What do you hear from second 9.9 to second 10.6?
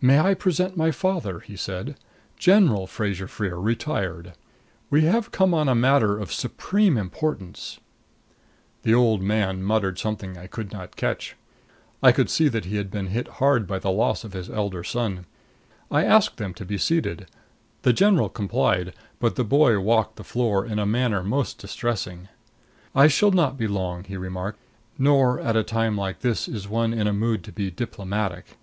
something I